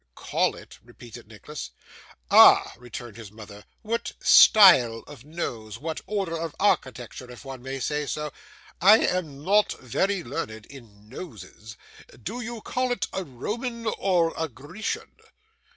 [0.15, 1.69] 'Call it?' repeated Nicholas.
[2.31, 5.77] 'Ah!' returned his mother, 'what style of nose?
[5.77, 8.33] What order of architecture, if one may say so.
[8.81, 11.77] I am not very learned in noses.
[12.19, 15.11] Do you call it a Roman or a Grecian?